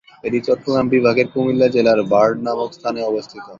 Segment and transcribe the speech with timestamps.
[0.23, 3.43] এটি চট্টগ্রাম বিভাগের কুমিল্লা জেলার "বার্ড" নামক স্থানে অবস্থিত।